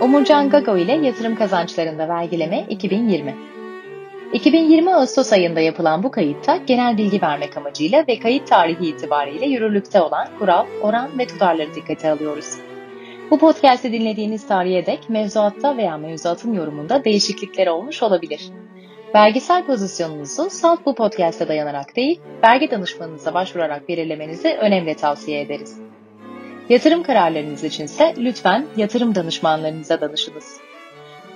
[0.00, 3.36] Umurcan Gago ile yatırım kazançlarında vergileme 2020.
[4.32, 10.00] 2020 Ağustos ayında yapılan bu kayıtta genel bilgi vermek amacıyla ve kayıt tarihi itibariyle yürürlükte
[10.00, 12.58] olan kural, oran ve tutarları dikkate alıyoruz.
[13.30, 18.50] Bu podcast'i dinlediğiniz tarihe dek mevzuatta veya mevzuatın yorumunda değişiklikler olmuş olabilir.
[19.14, 25.80] Vergisel pozisyonunuzu salt bu podcast'e dayanarak değil, vergi danışmanınıza başvurarak belirlemenizi önemli tavsiye ederiz.
[26.68, 30.60] Yatırım kararlarınız içinse lütfen yatırım danışmanlarınıza danışınız.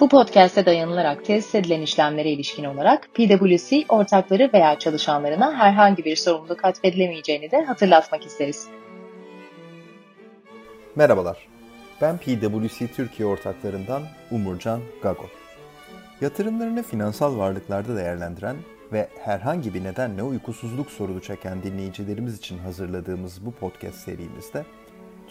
[0.00, 6.64] Bu podcast'e dayanılarak tesis edilen işlemlere ilişkin olarak PwC ortakları veya çalışanlarına herhangi bir sorumluluk
[6.64, 8.68] atfedilemeyeceğini de hatırlatmak isteriz.
[10.96, 11.48] Merhabalar,
[12.00, 15.26] ben PwC Türkiye ortaklarından Umurcan Gago.
[16.20, 18.56] Yatırımlarını finansal varlıklarda değerlendiren
[18.92, 24.64] ve herhangi bir nedenle uykusuzluk sorunu çeken dinleyicilerimiz için hazırladığımız bu podcast serimizde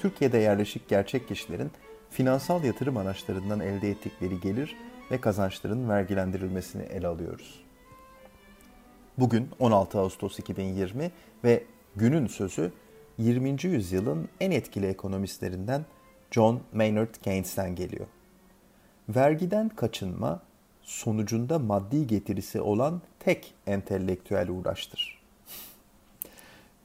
[0.01, 1.71] Türkiye'de yerleşik gerçek kişilerin
[2.09, 4.75] finansal yatırım araçlarından elde ettikleri gelir
[5.11, 7.63] ve kazançların vergilendirilmesini ele alıyoruz.
[9.17, 11.11] Bugün 16 Ağustos 2020
[11.43, 11.63] ve
[11.95, 12.71] günün sözü
[13.17, 13.57] 20.
[13.63, 15.85] yüzyılın en etkili ekonomistlerinden
[16.31, 18.07] John Maynard Keynes'ten geliyor.
[19.09, 20.41] Vergiden kaçınma
[20.81, 25.21] sonucunda maddi getirisi olan tek entelektüel uğraştır.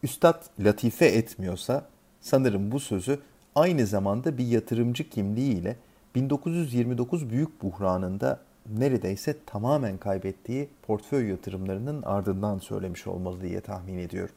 [0.03, 1.85] Üstad latife etmiyorsa
[2.27, 3.19] sanırım bu sözü
[3.55, 5.77] aynı zamanda bir yatırımcı kimliğiyle
[6.15, 8.41] 1929 büyük buhranında
[8.79, 14.35] neredeyse tamamen kaybettiği portföy yatırımlarının ardından söylemiş olmalı diye tahmin ediyorum.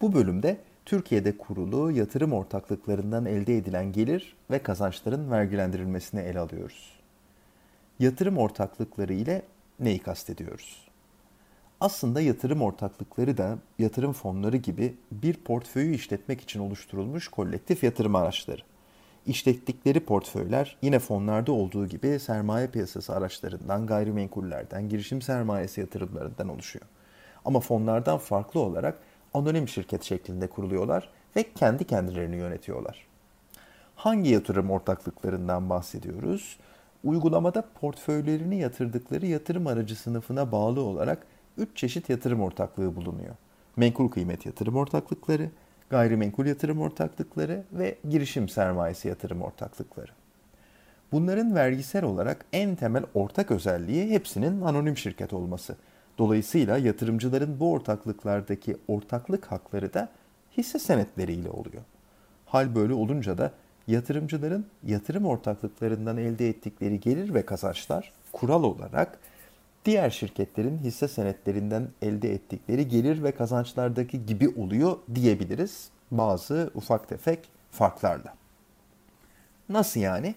[0.00, 7.00] Bu bölümde Türkiye'de kurulu yatırım ortaklıklarından elde edilen gelir ve kazançların vergilendirilmesini ele alıyoruz.
[7.98, 9.42] Yatırım ortaklıkları ile
[9.80, 10.89] neyi kastediyoruz?
[11.80, 18.60] Aslında yatırım ortaklıkları da yatırım fonları gibi bir portföyü işletmek için oluşturulmuş kolektif yatırım araçları.
[19.26, 26.84] İşlettikleri portföyler yine fonlarda olduğu gibi sermaye piyasası araçlarından, gayrimenkullerden, girişim sermayesi yatırımlarından oluşuyor.
[27.44, 28.98] Ama fonlardan farklı olarak
[29.34, 33.06] anonim şirket şeklinde kuruluyorlar ve kendi kendilerini yönetiyorlar.
[33.96, 36.56] Hangi yatırım ortaklıklarından bahsediyoruz?
[37.04, 41.26] Uygulamada portföylerini yatırdıkları yatırım aracı sınıfına bağlı olarak
[41.58, 43.34] 3 çeşit yatırım ortaklığı bulunuyor.
[43.76, 45.50] Menkul kıymet yatırım ortaklıkları,
[45.90, 50.10] gayrimenkul yatırım ortaklıkları ve girişim sermayesi yatırım ortaklıkları.
[51.12, 55.76] Bunların vergisel olarak en temel ortak özelliği hepsinin anonim şirket olması.
[56.18, 60.08] Dolayısıyla yatırımcıların bu ortaklıklardaki ortaklık hakları da
[60.56, 61.82] hisse senetleriyle oluyor.
[62.46, 63.52] Hal böyle olunca da
[63.86, 69.18] yatırımcıların yatırım ortaklıklarından elde ettikleri gelir ve kazançlar kural olarak
[69.84, 77.48] diğer şirketlerin hisse senetlerinden elde ettikleri gelir ve kazançlardaki gibi oluyor diyebiliriz bazı ufak tefek
[77.70, 78.34] farklarla.
[79.68, 80.34] Nasıl yani?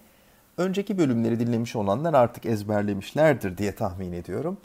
[0.56, 4.58] Önceki bölümleri dinlemiş olanlar artık ezberlemişlerdir diye tahmin ediyorum.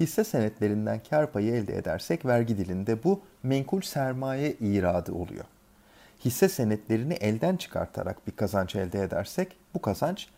[0.00, 5.44] Hisse senetlerinden kar payı elde edersek vergi dilinde bu menkul sermaye iradı oluyor.
[6.24, 10.28] Hisse senetlerini elden çıkartarak bir kazanç elde edersek bu kazanç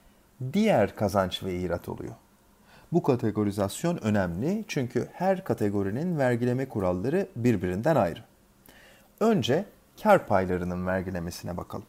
[0.53, 2.15] diğer kazanç ve irat oluyor.
[2.93, 8.21] Bu kategorizasyon önemli çünkü her kategorinin vergileme kuralları birbirinden ayrı.
[9.21, 9.65] Önce
[10.03, 11.87] kar paylarının vergilemesine bakalım.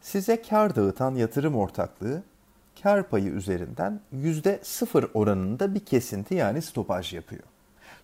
[0.00, 2.22] Size kar dağıtan yatırım ortaklığı
[2.82, 7.42] kar payı üzerinden %0 oranında bir kesinti yani stopaj yapıyor.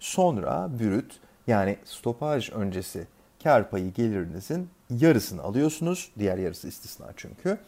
[0.00, 3.06] Sonra bürüt yani stopaj öncesi
[3.42, 6.10] kar payı gelirinizin yarısını alıyorsunuz.
[6.18, 7.58] Diğer yarısı istisna çünkü.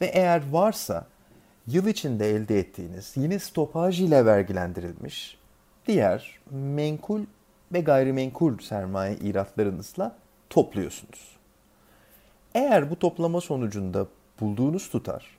[0.00, 1.06] Ve eğer varsa
[1.66, 5.38] yıl içinde elde ettiğiniz yine stopaj ile vergilendirilmiş
[5.86, 7.20] diğer menkul
[7.72, 10.16] ve gayrimenkul sermaye iratlarınızla
[10.50, 11.36] topluyorsunuz.
[12.54, 14.06] Eğer bu toplama sonucunda
[14.40, 15.38] bulduğunuz tutar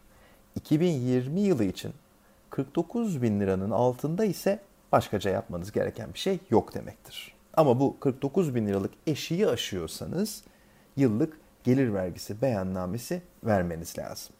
[0.55, 1.93] 2020 yılı için
[2.49, 4.59] 49 bin liranın altında ise
[4.91, 7.33] başkaca yapmanız gereken bir şey yok demektir.
[7.53, 10.43] Ama bu 49 bin liralık eşiği aşıyorsanız
[10.97, 14.35] yıllık gelir vergisi beyannamesi vermeniz lazım.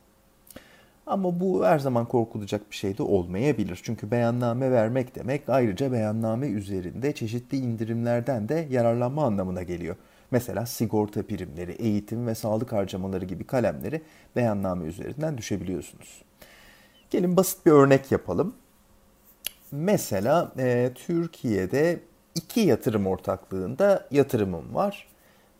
[1.07, 3.79] Ama bu her zaman korkulacak bir şey de olmayabilir.
[3.83, 9.95] Çünkü beyanname vermek demek ayrıca beyanname üzerinde çeşitli indirimlerden de yararlanma anlamına geliyor.
[10.31, 14.01] Mesela sigorta primleri, eğitim ve sağlık harcamaları gibi kalemleri
[14.35, 16.21] beyanname üzerinden düşebiliyorsunuz.
[17.09, 18.55] Gelin basit bir örnek yapalım.
[19.71, 21.99] Mesela e, Türkiye'de
[22.35, 25.07] iki yatırım ortaklığında yatırımım var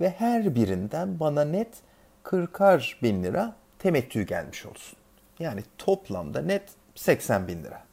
[0.01, 1.69] ve her birinden bana net
[2.23, 5.02] 40'ar bin lira temettü gelmiş olsun.
[5.43, 6.63] Yani toplamda net
[6.95, 7.83] 80 bin lira.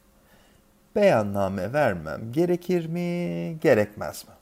[0.95, 4.33] Beyanname vermem gerekir mi, gerekmez mi?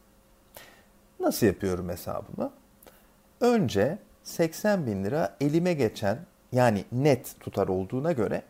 [1.20, 2.52] Nasıl yapıyorum hesabımı?
[3.42, 6.20] Önce 80 bin lira elime geçen
[6.52, 8.44] yani net tutar olduğuna göre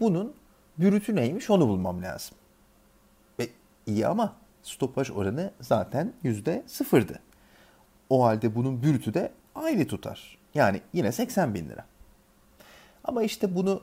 [0.00, 0.34] bunun
[0.78, 2.36] bürütü neymiş onu bulmam lazım.
[3.40, 3.48] E,
[3.86, 7.20] iyi ama stopaj oranı zaten yüzde sıfırdı.
[8.10, 10.38] O halde bunun bürütü de aynı tutar.
[10.54, 11.84] Yani yine 80 bin lira.
[13.04, 13.82] Ama işte bunu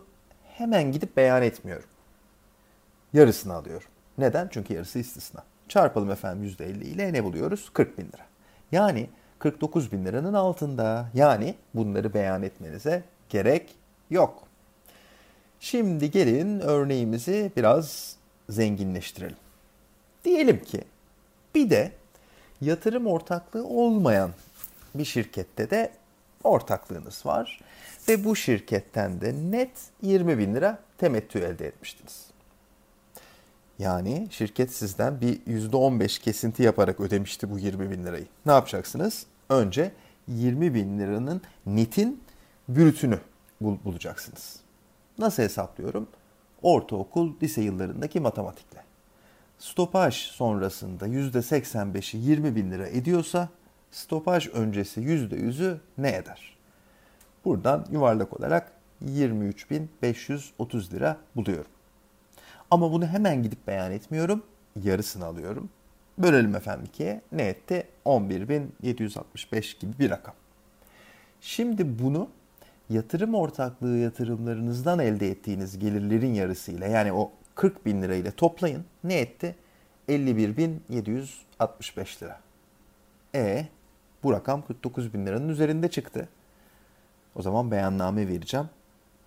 [0.62, 1.90] hemen gidip beyan etmiyorum.
[3.14, 3.88] Yarısını alıyorum.
[4.18, 4.50] Neden?
[4.52, 5.44] Çünkü yarısı istisna.
[5.68, 7.70] Çarpalım efendim %50 ile ne buluyoruz?
[7.74, 8.26] 40 bin lira.
[8.72, 9.10] Yani
[9.40, 11.10] 49 bin liranın altında.
[11.14, 13.76] Yani bunları beyan etmenize gerek
[14.10, 14.44] yok.
[15.60, 18.16] Şimdi gelin örneğimizi biraz
[18.50, 19.38] zenginleştirelim.
[20.26, 20.82] Diyelim ki
[21.56, 21.92] bir de
[22.62, 24.32] yatırım ortaklığı olmayan
[24.96, 25.92] bir şirkette de
[26.44, 27.60] ortaklığınız var
[28.10, 29.72] ve bu şirketten de net
[30.02, 32.26] 20 bin lira temettü elde etmiştiniz.
[33.80, 38.28] Yani şirket sizden bir %15 kesinti yaparak ödemişti bu 20 bin lirayı.
[38.46, 39.26] Ne yapacaksınız?
[39.50, 39.92] Önce
[40.28, 42.24] 20 bin liranın netin
[42.70, 43.20] bürütünü
[43.62, 44.60] bul bulacaksınız.
[45.18, 46.08] Nasıl hesaplıyorum?
[46.62, 48.84] Ortaokul, lise yıllarındaki matematikle.
[49.60, 53.50] Stopaj sonrasında %85'i 20 bin lira ediyorsa
[53.92, 56.58] stopaj öncesi %100'ü ne eder?
[57.46, 58.72] Buradan yuvarlak olarak
[59.06, 61.72] 23.530 lira buluyorum.
[62.72, 64.44] Ama bunu hemen gidip beyan etmiyorum.
[64.84, 65.70] Yarısını alıyorum.
[66.18, 67.22] Bölelim efendim ikiye.
[67.32, 67.88] Ne etti?
[68.06, 70.34] 11.765 gibi bir rakam.
[71.42, 72.30] Şimdi bunu
[72.90, 78.86] yatırım ortaklığı yatırımlarınızdan elde ettiğiniz gelirlerin yarısıyla yani o 40 bin lirayla toplayın.
[79.04, 79.56] Ne etti?
[80.10, 82.40] 51.765 lira.
[83.36, 83.68] E
[84.24, 86.30] bu rakam 49 bin liranın üzerinde çıktı.
[87.36, 88.70] O zaman beyanname vereceğim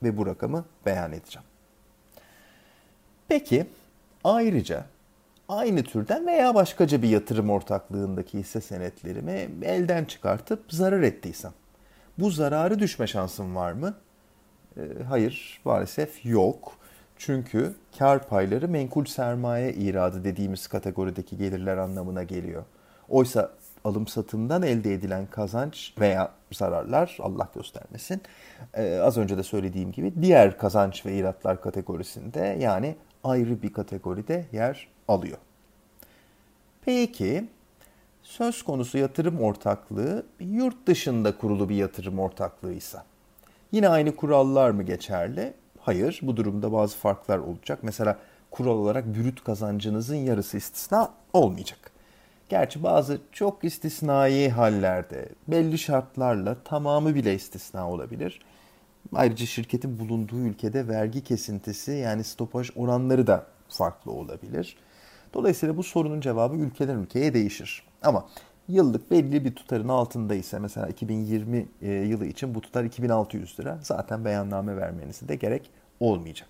[0.02, 1.46] ve bu rakamı beyan edeceğim.
[3.28, 3.66] Peki
[4.24, 4.84] ayrıca
[5.48, 11.52] aynı türden veya başkaca bir yatırım ortaklığındaki hisse senetlerimi elden çıkartıp zarar ettiysem
[12.18, 13.94] bu zararı düşme şansım var mı?
[14.76, 16.78] E, hayır maalesef yok.
[17.18, 22.64] Çünkü kar payları menkul sermaye iradı dediğimiz kategorideki gelirler anlamına geliyor.
[23.08, 23.50] Oysa
[23.84, 28.22] alım satımdan elde edilen kazanç veya zararlar Allah göstermesin
[28.74, 34.46] e, az önce de söylediğim gibi diğer kazanç ve iratlar kategorisinde yani ayrı bir kategoride
[34.52, 35.38] yer alıyor.
[36.84, 37.48] Peki
[38.22, 43.04] söz konusu yatırım ortaklığı yurt dışında kurulu bir yatırım ortaklığıysa
[43.72, 45.54] yine aynı kurallar mı geçerli?
[45.80, 47.78] Hayır, bu durumda bazı farklar olacak.
[47.82, 48.18] Mesela
[48.50, 51.93] kural olarak brüt kazancınızın yarısı istisna olmayacak.
[52.48, 58.40] Gerçi bazı çok istisnai hallerde belli şartlarla tamamı bile istisna olabilir.
[59.14, 64.76] Ayrıca şirketin bulunduğu ülkede vergi kesintisi yani stopaj oranları da farklı olabilir.
[65.34, 67.82] Dolayısıyla bu sorunun cevabı ülkeden ülkeye değişir.
[68.02, 68.26] Ama
[68.68, 73.78] yıllık belli bir tutarın altında ise mesela 2020 e, yılı için bu tutar 2600 lira
[73.82, 75.70] zaten beyanname vermenize de gerek
[76.00, 76.48] olmayacak.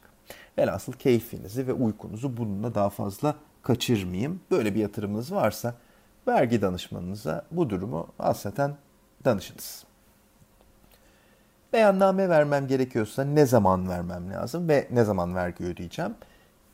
[0.59, 4.41] Velhasıl keyfinizi ve uykunuzu bununla daha fazla kaçırmayayım.
[4.51, 5.75] Böyle bir yatırımınız varsa
[6.29, 8.77] vergi danışmanınıza bu durumu hasreten
[9.25, 9.85] danışınız.
[11.73, 16.15] Beyanname vermem gerekiyorsa ne zaman vermem lazım ve ne zaman vergi ödeyeceğim?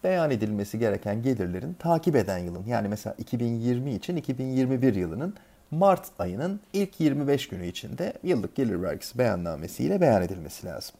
[0.04, 5.34] Beyan edilmesi gereken gelirlerin takip eden yılın yani mesela 2020 için 2021 yılının
[5.70, 10.94] Mart ayının ilk 25 günü içinde yıllık gelir vergisi beyannamesiyle beyan edilmesi lazım.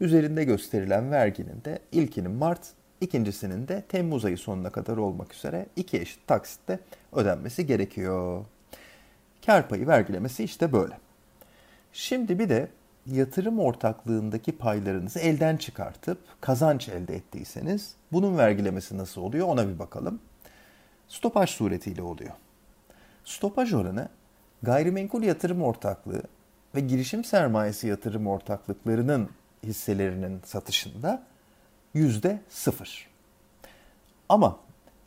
[0.00, 2.60] Üzerinde gösterilen verginin de ilkinin Mart,
[3.00, 6.80] ikincisinin de Temmuz ayı sonuna kadar olmak üzere iki eşit taksitte
[7.12, 8.44] ödenmesi gerekiyor.
[9.46, 10.98] Kar payı vergilemesi işte böyle.
[11.92, 12.68] Şimdi bir de
[13.06, 20.20] yatırım ortaklığındaki paylarınızı elden çıkartıp kazanç elde ettiyseniz bunun vergilemesi nasıl oluyor ona bir bakalım.
[21.08, 22.32] Stopaj suretiyle oluyor.
[23.24, 24.08] Stopaj oranı
[24.62, 26.22] gayrimenkul yatırım ortaklığı
[26.74, 29.30] ve girişim sermayesi yatırım ortaklıklarının
[29.62, 31.22] hisselerinin satışında
[31.96, 33.06] yüzde sıfır.
[34.28, 34.56] Ama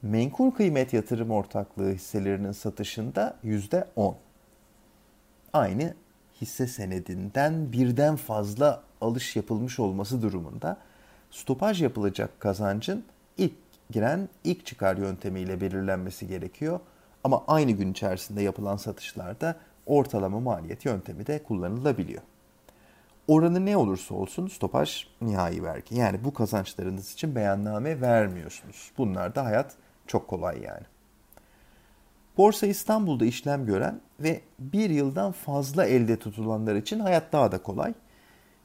[0.01, 4.15] menkul kıymet yatırım ortaklığı hisselerinin satışında yüzde on.
[5.53, 5.93] Aynı
[6.41, 10.77] hisse senedinden birden fazla alış yapılmış olması durumunda
[11.31, 13.03] stopaj yapılacak kazancın
[13.38, 13.53] ilk
[13.91, 16.79] giren ilk çıkar yöntemiyle belirlenmesi gerekiyor.
[17.24, 19.55] Ama aynı gün içerisinde yapılan satışlarda
[19.86, 22.22] ortalama maliyet yöntemi de kullanılabiliyor.
[23.29, 25.95] Oranı ne olursa olsun stopaj nihai vergi.
[25.95, 28.91] Yani bu kazançlarınız için beyanname vermiyorsunuz.
[28.98, 29.75] Bunlar da hayat
[30.07, 30.86] çok kolay yani.
[32.38, 37.93] Borsa İstanbul'da işlem gören ve bir yıldan fazla elde tutulanlar için hayat daha da kolay.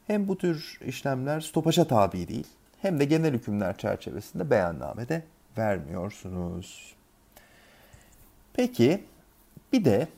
[0.07, 2.47] Hem bu tür işlemler stopaja tabi değil
[2.83, 5.23] hem de genel hükümler çerçevesinde beyanname de
[5.59, 6.95] vermiyorsunuz.
[8.53, 9.05] Peki
[9.73, 10.09] bir de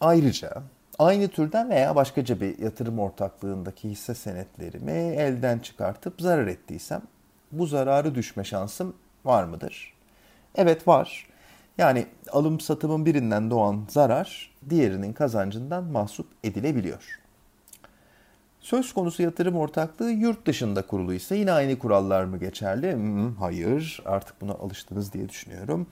[0.00, 0.62] ayrıca
[0.98, 7.02] aynı türden veya başkaca bir yatırım ortaklığındaki hisse senetlerimi elden çıkartıp zarar ettiysem
[7.52, 9.94] bu zararı düşme şansım var mıdır?
[10.54, 11.26] Evet var.
[11.78, 17.20] Yani alım satımın birinden doğan zarar diğerinin kazancından mahsup edilebiliyor.
[18.60, 22.92] Söz konusu yatırım ortaklığı yurt dışında kuruluysa yine aynı kurallar mı geçerli?
[22.92, 25.86] Hmm, hayır, artık buna alıştınız diye düşünüyorum.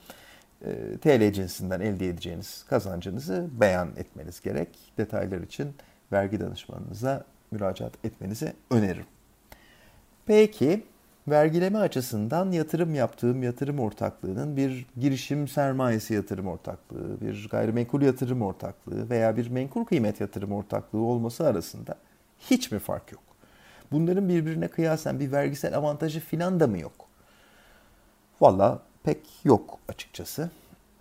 [0.61, 4.69] E, TL cinsinden elde edeceğiniz kazancınızı beyan etmeniz gerek.
[4.97, 5.75] Detaylar için
[6.11, 9.05] vergi danışmanınıza müracaat etmenizi öneririm.
[10.25, 10.83] Peki,
[11.27, 19.09] vergileme açısından yatırım yaptığım yatırım ortaklığının bir girişim sermayesi yatırım ortaklığı, bir gayrimenkul yatırım ortaklığı
[19.09, 21.95] veya bir menkul kıymet yatırım ortaklığı olması arasında
[22.39, 23.23] hiç mi fark yok?
[23.91, 26.93] Bunların birbirine kıyasen bir vergisel avantajı filan da mı yok?
[28.41, 30.49] Valla pek yok açıkçası.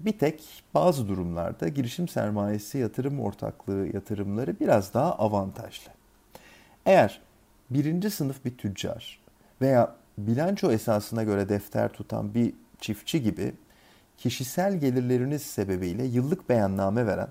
[0.00, 5.90] Bir tek bazı durumlarda girişim sermayesi yatırım ortaklığı yatırımları biraz daha avantajlı.
[6.86, 7.20] Eğer
[7.70, 9.20] birinci sınıf bir tüccar
[9.60, 13.52] veya bilanço esasına göre defter tutan bir çiftçi gibi
[14.16, 17.28] kişisel gelirleriniz sebebiyle yıllık beyanname veren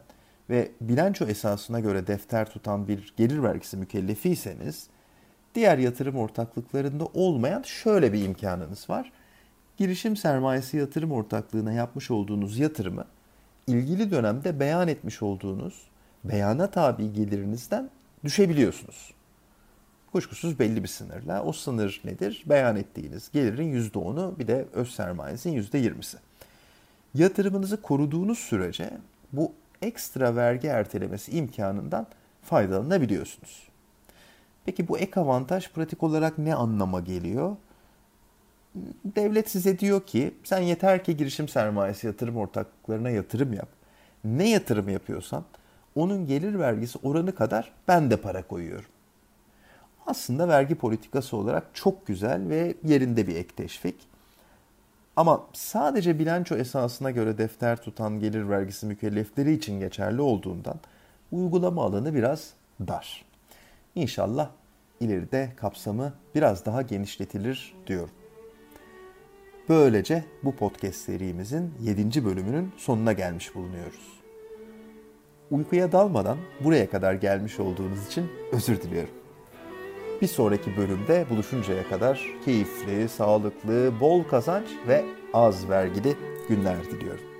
[0.49, 4.87] ve bilanço esasına göre defter tutan bir gelir vergisi mükellefiyseniz
[5.55, 9.11] diğer yatırım ortaklıklarında olmayan şöyle bir imkanınız var.
[9.77, 13.05] Girişim sermayesi yatırım ortaklığına yapmış olduğunuz yatırımı
[13.67, 15.87] ilgili dönemde beyan etmiş olduğunuz
[16.23, 17.89] beyana tabi gelirinizden
[18.23, 19.13] düşebiliyorsunuz.
[20.11, 21.43] Kuşkusuz belli bir sınırla.
[21.43, 22.43] O sınır nedir?
[22.45, 26.17] Beyan ettiğiniz gelirin %10'u bir de öz sermayenizin %20'si.
[27.13, 28.91] Yatırımınızı koruduğunuz sürece
[29.31, 29.51] bu
[29.81, 32.07] ekstra vergi ertelemesi imkanından
[32.41, 33.67] faydalanabiliyorsunuz.
[34.65, 37.55] Peki bu ek avantaj pratik olarak ne anlama geliyor?
[39.05, 43.69] Devlet size diyor ki sen yeter ki girişim sermayesi yatırım ortaklıklarına yatırım yap.
[44.23, 45.43] Ne yatırım yapıyorsan
[45.95, 48.89] onun gelir vergisi oranı kadar ben de para koyuyorum.
[50.07, 53.95] Aslında vergi politikası olarak çok güzel ve yerinde bir ek teşvik.
[55.15, 60.79] Ama sadece bilanço esasına göre defter tutan gelir vergisi mükellefleri için geçerli olduğundan
[61.31, 62.53] uygulama alanı biraz
[62.87, 63.25] dar.
[63.95, 64.49] İnşallah
[64.99, 68.22] ileride kapsamı biraz daha genişletilir diyorum.
[69.69, 72.25] Böylece bu podcast serimizin 7.
[72.25, 74.21] bölümünün sonuna gelmiş bulunuyoruz.
[75.51, 79.13] Uykuya dalmadan buraya kadar gelmiş olduğunuz için özür diliyorum.
[80.21, 86.17] Bir sonraki bölümde buluşuncaya kadar keyifli, sağlıklı, bol kazanç ve az vergili
[86.49, 87.32] günler diliyorum.